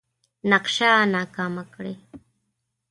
نقشه 0.51 0.89
ناکامه 1.13 1.63
کړي. 1.73 1.95